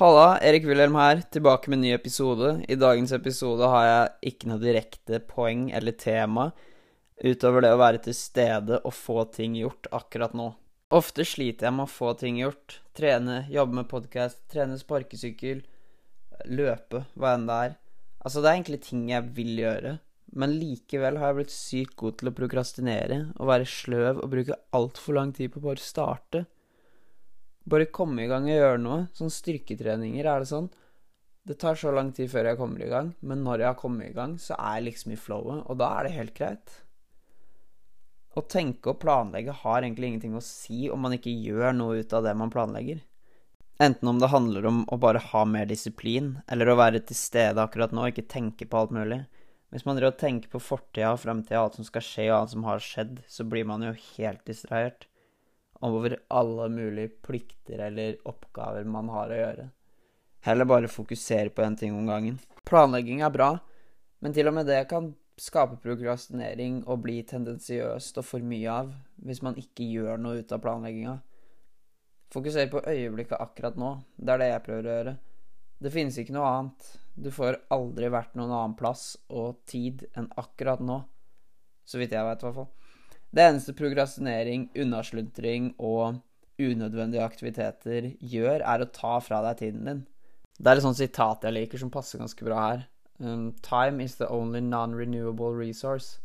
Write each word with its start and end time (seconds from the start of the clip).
Halla, 0.00 0.38
Erik 0.40 0.64
Wilhelm 0.64 0.94
her, 0.96 1.18
tilbake 1.28 1.68
med 1.68 1.76
en 1.76 1.82
ny 1.84 1.90
episode. 1.92 2.54
I 2.72 2.76
dagens 2.80 3.10
episode 3.12 3.66
har 3.68 3.82
jeg 3.84 4.30
ikke 4.30 4.48
noe 4.48 4.62
direkte 4.62 5.18
poeng 5.28 5.66
eller 5.76 5.92
tema 5.92 6.46
utover 7.20 7.66
det 7.66 7.74
å 7.74 7.80
være 7.82 8.00
til 8.06 8.14
stede 8.16 8.78
og 8.78 8.94
få 8.96 9.26
ting 9.34 9.58
gjort 9.58 9.90
akkurat 9.92 10.32
nå. 10.32 10.46
Ofte 10.96 11.26
sliter 11.28 11.68
jeg 11.68 11.76
med 11.76 11.84
å 11.84 11.92
få 11.92 12.14
ting 12.16 12.38
gjort. 12.40 12.78
Trene, 12.96 13.42
jobbe 13.52 13.76
med 13.76 13.90
podkast, 13.90 14.40
trene 14.48 14.78
sparkesykkel, 14.80 15.60
løpe, 16.48 17.02
hva 17.12 17.34
enn 17.36 17.44
det 17.50 17.58
er. 17.66 17.74
Altså, 18.24 18.40
det 18.40 18.48
er 18.48 18.56
egentlig 18.56 18.80
ting 18.86 19.02
jeg 19.12 19.28
vil 19.36 19.52
gjøre, 19.66 19.92
men 20.32 20.56
likevel 20.62 21.20
har 21.20 21.34
jeg 21.34 21.42
blitt 21.42 21.52
sykt 21.58 21.98
god 22.00 22.16
til 22.22 22.32
å 22.32 22.34
prokrastinere 22.40 23.20
og 23.36 23.52
være 23.52 23.68
sløv 23.68 24.24
og 24.24 24.32
bruke 24.32 24.58
altfor 24.80 25.20
lang 25.20 25.36
tid 25.36 25.52
på 25.52 25.60
å 25.60 25.76
starte. 25.76 26.46
Bare 27.68 27.90
komme 27.92 28.24
i 28.24 28.28
gang 28.30 28.46
og 28.48 28.56
gjøre 28.56 28.78
noe. 28.80 29.00
Sånn 29.16 29.32
styrketreninger 29.32 30.24
er 30.24 30.42
det 30.42 30.50
sånn. 30.50 30.70
Det 31.46 31.56
tar 31.60 31.76
så 31.78 31.92
lang 31.92 32.12
tid 32.16 32.30
før 32.32 32.50
jeg 32.50 32.58
kommer 32.60 32.84
i 32.84 32.90
gang, 32.90 33.14
men 33.24 33.42
når 33.44 33.62
jeg 33.62 33.68
har 33.70 33.80
kommet 33.80 34.10
i 34.10 34.16
gang, 34.16 34.36
så 34.38 34.54
er 34.58 34.78
jeg 34.78 34.86
liksom 34.90 35.14
i 35.14 35.18
flowet, 35.18 35.62
og 35.66 35.78
da 35.80 35.88
er 35.96 36.06
det 36.06 36.16
helt 36.18 36.34
greit. 36.36 36.74
Å 38.36 38.44
tenke 38.46 38.92
og 38.92 39.00
planlegge 39.02 39.54
har 39.62 39.80
egentlig 39.80 40.10
ingenting 40.10 40.36
å 40.38 40.44
si 40.44 40.84
om 40.92 41.00
man 41.02 41.16
ikke 41.16 41.32
gjør 41.32 41.74
noe 41.74 42.04
ut 42.04 42.12
av 42.14 42.28
det 42.28 42.36
man 42.38 42.52
planlegger. 42.52 43.00
Enten 43.80 44.12
om 44.12 44.20
det 44.20 44.30
handler 44.30 44.68
om 44.68 44.82
å 44.92 45.00
bare 45.00 45.22
ha 45.32 45.44
mer 45.48 45.66
disiplin, 45.66 46.34
eller 46.46 46.68
å 46.68 46.78
være 46.78 47.00
til 47.08 47.18
stede 47.18 47.64
akkurat 47.64 47.96
nå 47.96 48.04
og 48.04 48.12
ikke 48.12 48.28
tenke 48.30 48.68
på 48.68 48.84
alt 48.84 48.94
mulig. 48.94 49.22
Hvis 49.72 49.86
man 49.88 49.96
driver 49.96 50.12
og 50.12 50.20
tenker 50.20 50.52
på 50.52 50.60
fortida 50.62 51.14
og 51.14 51.22
fremtida, 51.24 51.64
alt 51.64 51.78
som 51.80 51.88
skal 51.88 52.04
skje 52.04 52.28
og 52.28 52.36
alt 52.36 52.52
som 52.52 52.66
har 52.68 52.84
skjedd, 52.84 53.22
så 53.30 53.46
blir 53.48 53.66
man 53.66 53.86
jo 53.86 53.96
helt 53.96 54.44
distrahert 54.46 55.09
over 55.86 56.16
alle 56.28 56.68
mulige 56.72 57.12
plikter 57.24 57.86
eller 57.86 58.18
oppgaver 58.28 58.84
man 58.84 59.08
har 59.12 59.32
å 59.32 59.40
gjøre. 59.40 59.66
Heller 60.44 60.68
bare 60.68 60.88
fokusere 60.88 61.52
på 61.52 61.64
én 61.64 61.76
ting 61.76 61.96
om 61.96 62.08
gangen. 62.08 62.38
Planlegging 62.68 63.24
er 63.24 63.32
bra, 63.32 63.50
men 64.20 64.36
til 64.36 64.48
og 64.48 64.56
med 64.56 64.68
det 64.68 64.82
kan 64.88 65.12
skape 65.40 65.78
prokrastinering 65.80 66.82
og 66.84 67.02
bli 67.04 67.20
tendensiøst 67.28 68.20
og 68.20 68.26
for 68.28 68.44
mye 68.44 68.72
av 68.82 68.92
hvis 69.24 69.40
man 69.44 69.56
ikke 69.60 69.88
gjør 69.88 70.20
noe 70.20 70.40
ut 70.40 70.52
av 70.52 70.62
planlegginga. 70.64 71.16
Fokuser 72.30 72.68
på 72.70 72.82
øyeblikket 72.86 73.40
akkurat 73.40 73.76
nå. 73.80 73.94
Det 74.16 74.34
er 74.34 74.42
det 74.42 74.50
jeg 74.52 74.64
prøver 74.66 74.86
å 74.86 74.96
gjøre. 74.96 75.14
Det 75.80 75.92
finnes 75.94 76.18
ikke 76.20 76.36
noe 76.36 76.50
annet. 76.50 76.90
Du 77.16 77.30
får 77.34 77.58
aldri 77.74 78.10
vært 78.12 78.36
noen 78.38 78.52
annen 78.52 78.76
plass 78.78 79.14
og 79.28 79.62
tid 79.68 80.04
enn 80.14 80.28
akkurat 80.40 80.82
nå. 80.84 81.00
Så 81.88 81.98
vidt 81.98 82.14
jeg 82.14 82.22
vet, 82.24 82.44
i 82.44 82.46
hvert 82.46 82.58
fall. 82.60 82.70
Det 83.30 83.42
eneste 83.46 83.76
prograsjonering, 83.78 84.70
unnasluntring 84.74 85.68
og 85.78 86.18
unødvendige 86.58 87.22
aktiviteter 87.22 88.08
gjør, 88.18 88.64
er 88.66 88.82
å 88.82 88.88
ta 88.90 89.18
fra 89.22 89.38
deg 89.44 89.60
tiden 89.60 89.86
din. 89.86 90.00
Det 90.58 90.72
er 90.72 90.80
et 90.80 90.84
sånt 90.84 90.98
sitat 90.98 91.46
jeg 91.46 91.54
liker 91.54 91.80
som 91.80 91.92
passer 91.94 92.18
ganske 92.18 92.44
bra 92.44 92.64
her. 92.64 92.82
Um, 93.22 93.52
time 93.62 94.02
is 94.02 94.16
the 94.18 94.26
only 94.28 94.60
non-renewable 94.60 95.54
resource. 95.54 96.18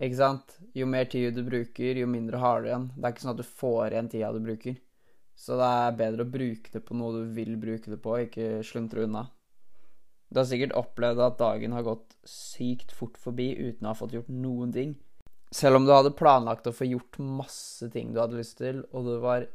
Ikke 0.00 0.16
sant? 0.16 0.56
Jo 0.76 0.88
mer 0.88 1.04
tid 1.12 1.36
du 1.36 1.44
bruker, 1.44 2.00
jo 2.00 2.08
mindre 2.08 2.40
har 2.40 2.62
du 2.62 2.70
igjen. 2.70 2.90
Det 2.96 3.04
er 3.04 3.14
ikke 3.14 3.26
sånn 3.26 3.36
at 3.36 3.42
du 3.42 3.54
får 3.60 3.86
igjen 3.92 4.10
tida 4.12 4.32
du 4.32 4.42
bruker. 4.44 4.80
Så 5.36 5.60
det 5.60 5.68
er 5.68 5.98
bedre 6.00 6.24
å 6.24 6.32
bruke 6.32 6.72
det 6.72 6.80
på 6.86 6.96
noe 6.96 7.12
du 7.20 7.32
vil 7.36 7.58
bruke 7.60 7.92
det 7.92 8.00
på, 8.00 8.16
ikke 8.24 8.64
sluntre 8.64 9.04
unna. 9.04 9.26
Du 10.32 10.40
har 10.40 10.48
sikkert 10.48 10.74
opplevd 10.80 11.20
at 11.22 11.36
dagen 11.42 11.76
har 11.76 11.84
gått 11.84 12.16
sykt 12.26 12.96
fort 12.96 13.20
forbi 13.20 13.52
uten 13.60 13.84
å 13.84 13.92
ha 13.92 13.98
fått 13.98 14.16
gjort 14.16 14.32
noen 14.32 14.72
ting. 14.72 14.96
Selv 15.54 15.78
om 15.78 15.86
du 15.86 15.92
hadde 15.94 16.14
planlagt 16.16 16.66
å 16.66 16.74
få 16.74 16.88
gjort 16.88 17.20
masse 17.22 17.86
ting 17.92 18.12
du 18.12 18.20
hadde 18.20 18.40
lyst 18.40 18.58
til, 18.58 18.82
og 18.92 19.06
du 19.06 19.18
var 19.22 19.46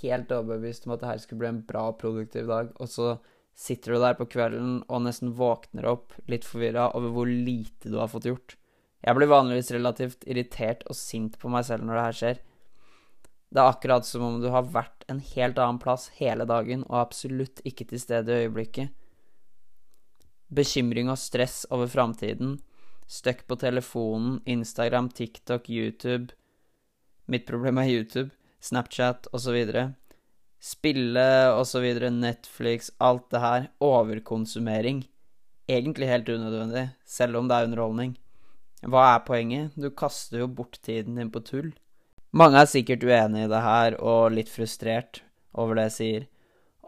helt 0.00 0.32
overbevist 0.34 0.86
om 0.86 0.94
at 0.94 1.02
det 1.02 1.10
her 1.12 1.22
skulle 1.22 1.44
bli 1.44 1.52
en 1.52 1.62
bra, 1.66 1.88
og 1.90 2.00
produktiv 2.02 2.50
dag, 2.50 2.72
og 2.76 2.90
så 2.90 3.14
sitter 3.54 3.94
du 3.94 4.02
der 4.02 4.16
på 4.18 4.26
kvelden 4.30 4.80
og 4.90 5.04
nesten 5.06 5.32
våkner 5.38 5.86
opp 5.86 6.16
litt 6.30 6.46
forvirra 6.46 6.88
over 6.98 7.12
hvor 7.14 7.30
lite 7.30 7.92
du 7.92 8.00
har 8.00 8.10
fått 8.10 8.26
gjort. 8.28 8.56
Jeg 9.04 9.16
blir 9.18 9.30
vanligvis 9.30 9.70
relativt 9.74 10.26
irritert 10.26 10.82
og 10.88 10.96
sint 10.98 11.38
på 11.38 11.50
meg 11.52 11.66
selv 11.68 11.86
når 11.86 11.96
det 11.96 12.04
her 12.04 12.18
skjer. 12.18 12.42
Det 13.54 13.62
er 13.62 13.70
akkurat 13.70 14.06
som 14.08 14.24
om 14.26 14.40
du 14.42 14.48
har 14.50 14.66
vært 14.74 15.04
en 15.12 15.20
helt 15.22 15.60
annen 15.62 15.78
plass 15.78 16.08
hele 16.18 16.46
dagen 16.48 16.82
og 16.88 16.98
absolutt 17.04 17.62
ikke 17.68 17.86
til 17.92 18.02
stede 18.02 18.32
i 18.32 18.46
øyeblikket. 18.46 18.90
Bekymring 20.54 21.12
og 21.12 21.20
stress 21.20 21.62
over 21.70 21.90
framtiden 21.90 22.56
Stuck 23.06 23.46
på 23.46 23.56
telefonen, 23.56 24.40
Instagram, 24.44 25.10
TikTok, 25.10 25.70
YouTube 25.70 26.32
Mitt 27.26 27.46
problem 27.48 27.78
er 27.80 27.88
YouTube, 27.88 28.34
Snapchat 28.60 29.30
osv. 29.32 29.56
Spille 30.60 31.28
osv., 31.56 31.86
Netflix, 32.12 32.90
alt 33.00 33.30
det 33.32 33.40
her. 33.40 33.70
Overkonsumering. 33.80 35.06
Egentlig 35.68 36.10
helt 36.10 36.28
unødvendig, 36.28 36.90
selv 37.08 37.40
om 37.40 37.48
det 37.48 37.56
er 37.56 37.70
underholdning. 37.70 38.12
Hva 38.84 39.06
er 39.14 39.24
poenget? 39.24 39.72
Du 39.80 39.88
kaster 39.88 40.42
jo 40.42 40.50
bort 40.52 40.76
tiden 40.84 41.16
din 41.16 41.32
på 41.32 41.40
tull. 41.40 41.72
Mange 42.36 42.60
er 42.60 42.68
sikkert 42.68 43.06
uenig 43.06 43.46
i 43.46 43.48
det 43.48 43.62
her 43.64 43.96
og 44.02 44.34
litt 44.34 44.50
frustrert 44.52 45.22
over 45.54 45.78
det 45.78 45.88
jeg 45.88 45.96
sier. 45.96 46.26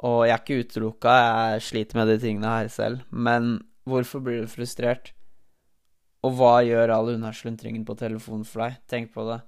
Og 0.05 0.27
jeg 0.27 0.35
er 0.35 0.43
ikke 0.43 0.61
utelukka, 0.61 1.15
jeg 1.17 1.69
sliter 1.71 1.97
med 1.97 2.11
de 2.13 2.19
tingene 2.21 2.57
her 2.59 2.69
selv. 2.69 3.07
Men 3.09 3.63
hvorfor 3.89 4.21
blir 4.21 4.45
du 4.45 4.53
frustrert? 4.53 5.15
Og 6.27 6.33
hva 6.35 6.57
gjør 6.67 6.91
all 6.91 7.13
unnasluntringen 7.13 7.85
på 7.87 7.95
telefonen 8.01 8.47
for 8.49 8.65
deg? 8.65 8.81
Tenk 8.91 9.13
på 9.15 9.27
det. 9.29 9.43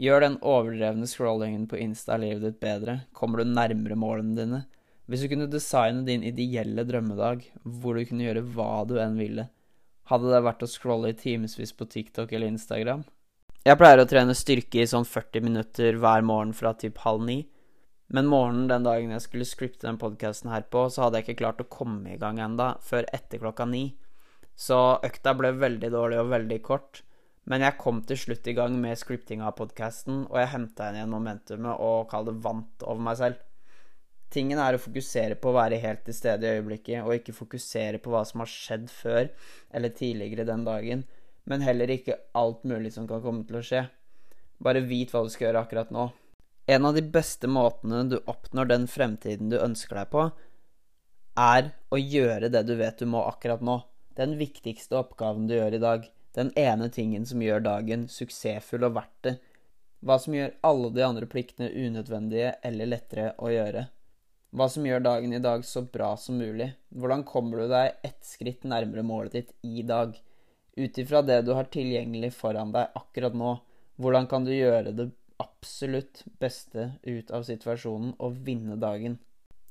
Gjør 0.00 0.24
den 0.24 0.38
overdrevne 0.40 1.06
scrollingen 1.06 1.66
på 1.70 1.78
Insta 1.78 2.16
livet 2.18 2.42
ditt 2.46 2.62
bedre? 2.62 3.02
Kommer 3.14 3.42
du 3.42 3.50
nærmere 3.50 3.98
målene 3.98 4.38
dine? 4.38 4.60
Hvis 5.04 5.20
du 5.20 5.28
kunne 5.28 5.50
designe 5.52 6.06
din 6.06 6.24
ideelle 6.24 6.86
drømmedag, 6.88 7.44
hvor 7.62 7.98
du 7.98 8.06
kunne 8.08 8.24
gjøre 8.24 8.46
hva 8.56 8.86
du 8.88 8.96
enn 9.02 9.18
ville, 9.20 9.50
hadde 10.08 10.32
det 10.32 10.40
vært 10.46 10.64
å 10.64 10.70
scrolle 10.70 11.12
i 11.12 11.18
timevis 11.18 11.74
på 11.76 11.86
TikTok 11.92 12.32
eller 12.32 12.48
Instagram? 12.54 13.04
Jeg 13.64 13.80
pleier 13.80 14.00
å 14.00 14.08
trene 14.08 14.36
styrke 14.36 14.80
i 14.80 14.88
sånn 14.88 15.06
40 15.08 15.44
minutter 15.44 16.00
hver 16.00 16.24
morgen 16.24 16.56
fra 16.56 16.72
typ 16.76 17.02
halv 17.04 17.22
ni. 17.28 17.42
Men 18.12 18.28
morgenen 18.28 18.66
den 18.68 18.84
dagen 18.84 19.12
jeg 19.12 19.24
skulle 19.24 19.48
scripte 19.48 19.86
den 19.86 20.00
podkasten 20.00 20.52
her 20.52 20.64
på, 20.72 20.88
så 20.92 21.04
hadde 21.06 21.20
jeg 21.20 21.28
ikke 21.28 21.42
klart 21.44 21.62
å 21.64 21.68
komme 21.68 22.16
i 22.16 22.18
gang 22.20 22.40
enda 22.40 22.74
før 22.84 23.08
etter 23.12 23.40
klokka 23.44 23.68
ni. 23.68 23.86
Så 24.54 24.78
økta 25.04 25.34
ble 25.34 25.50
veldig 25.58 25.90
dårlig 25.90 26.20
og 26.22 26.30
veldig 26.30 26.60
kort. 26.62 27.02
Men 27.50 27.64
jeg 27.66 27.76
kom 27.80 28.00
til 28.08 28.16
slutt 28.16 28.46
i 28.48 28.54
gang 28.56 28.76
med 28.80 28.96
scriptinga 28.96 29.50
av 29.50 29.58
podkasten, 29.58 30.22
og 30.30 30.38
jeg 30.40 30.52
henta 30.54 30.88
igjen 30.94 31.12
momentumet 31.12 31.82
og 31.82 32.06
kall 32.08 32.30
det 32.30 32.38
vant 32.44 32.86
over 32.86 33.02
meg 33.04 33.18
selv. 33.20 33.42
Tingen 34.32 34.58
er 34.58 34.74
å 34.74 34.80
fokusere 34.80 35.36
på 35.38 35.50
å 35.50 35.58
være 35.58 35.78
helt 35.82 36.06
til 36.06 36.16
stede 36.16 36.48
i 36.48 36.56
øyeblikket, 36.56 37.04
og 37.04 37.18
ikke 37.18 37.36
fokusere 37.36 38.00
på 38.02 38.14
hva 38.14 38.24
som 38.26 38.42
har 38.42 38.50
skjedd 38.50 38.88
før 38.90 39.28
eller 39.76 39.92
tidligere 39.94 40.48
den 40.48 40.64
dagen, 40.66 41.04
men 41.44 41.62
heller 41.62 41.92
ikke 41.92 42.16
alt 42.40 42.64
mulig 42.66 42.94
som 42.94 43.06
kan 43.10 43.22
komme 43.22 43.44
til 43.46 43.60
å 43.60 43.64
skje. 43.66 43.84
Bare 44.64 44.82
vit 44.88 45.12
hva 45.12 45.22
du 45.26 45.30
skal 45.30 45.50
gjøre 45.50 45.66
akkurat 45.66 45.92
nå. 45.94 46.08
En 46.64 46.88
av 46.88 46.96
de 46.96 47.04
beste 47.04 47.50
måtene 47.50 48.06
du 48.08 48.16
oppnår 48.24 48.72
den 48.72 48.88
fremtiden 48.88 49.52
du 49.52 49.60
ønsker 49.60 50.00
deg 50.00 50.10
på, 50.14 50.30
er 51.36 51.74
å 51.92 52.00
gjøre 52.00 52.48
det 52.48 52.64
du 52.64 52.78
vet 52.80 53.02
du 53.02 53.10
må 53.10 53.26
akkurat 53.28 53.60
nå 53.60 53.82
den 54.18 54.36
viktigste 54.38 54.98
oppgaven 55.00 55.48
du 55.48 55.56
gjør 55.56 55.76
i 55.76 55.82
dag, 55.82 56.06
den 56.34 56.50
ene 56.58 56.88
tingen 56.90 57.26
som 57.26 57.42
gjør 57.42 57.62
dagen 57.64 58.06
suksessfull 58.10 58.86
og 58.86 58.96
verdt 58.98 59.26
det, 59.26 59.34
hva 60.04 60.18
som 60.20 60.34
gjør 60.36 60.54
alle 60.66 60.90
de 60.92 61.04
andre 61.06 61.28
pliktene 61.30 61.70
unødvendige 61.70 62.54
eller 62.66 62.90
lettere 62.90 63.30
å 63.40 63.50
gjøre, 63.52 63.86
hva 64.54 64.68
som 64.70 64.86
gjør 64.86 65.02
dagen 65.02 65.32
i 65.34 65.42
dag 65.42 65.64
så 65.66 65.82
bra 65.82 66.12
som 66.20 66.38
mulig, 66.38 66.68
hvordan 66.94 67.24
kommer 67.26 67.64
du 67.64 67.72
deg 67.72 68.06
ett 68.06 68.20
skritt 68.26 68.66
nærmere 68.68 69.02
målet 69.06 69.38
ditt 69.38 69.54
i 69.66 69.82
dag, 69.86 70.14
ut 70.76 70.98
ifra 70.98 71.22
det 71.22 71.40
du 71.46 71.54
har 71.54 71.70
tilgjengelig 71.70 72.34
foran 72.36 72.74
deg 72.74 72.94
akkurat 72.98 73.34
nå, 73.38 73.56
hvordan 73.98 74.26
kan 74.30 74.46
du 74.46 74.52
gjøre 74.54 74.92
det 74.94 75.10
absolutt 75.42 76.22
beste 76.42 76.92
ut 77.02 77.30
av 77.34 77.46
situasjonen 77.46 78.14
og 78.22 78.38
vinne 78.46 78.76
dagen? 78.80 79.18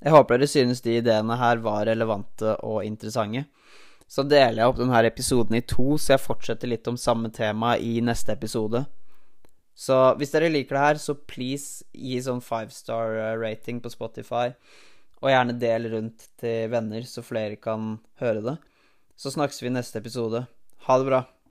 Jeg 0.04 0.12
håper 0.12 0.40
dere 0.40 0.52
synes 0.52 0.82
de 0.84 0.98
ideene 1.00 1.38
her 1.40 1.62
var 1.64 1.86
relevante 1.88 2.58
og 2.68 2.84
interessante. 2.84 3.46
Så 4.10 4.26
deler 4.28 4.62
jeg 4.62 4.70
opp 4.70 4.80
denne 4.80 5.04
episoden 5.08 5.58
i 5.58 5.64
to, 5.66 5.96
så 5.98 6.16
jeg 6.16 6.24
fortsetter 6.24 6.70
litt 6.70 6.88
om 6.90 7.00
samme 7.00 7.32
tema 7.34 7.76
i 7.78 7.98
neste 8.04 8.36
episode. 8.36 8.84
Så 9.74 9.96
hvis 10.20 10.34
dere 10.34 10.52
liker 10.54 10.78
det 10.78 10.84
her, 10.86 11.02
så 11.02 11.16
please 11.18 11.86
gi 11.98 12.20
sånn 12.22 12.44
five 12.46 12.70
star 12.74 13.18
eh, 13.18 13.36
rating 13.42 13.82
på 13.82 13.92
Spotify. 13.94 14.52
Og 15.24 15.32
gjerne 15.32 15.56
del 15.58 15.88
rundt 15.94 16.28
til 16.40 16.70
venner, 16.70 17.06
så 17.08 17.24
flere 17.26 17.58
kan 17.58 17.98
høre 18.22 18.44
det. 18.46 18.58
Så 19.18 19.34
snakkes 19.34 19.64
vi 19.64 19.72
i 19.72 19.74
neste 19.74 20.02
episode. 20.04 20.46
Ha 20.86 21.00
det 21.00 21.10
bra. 21.10 21.24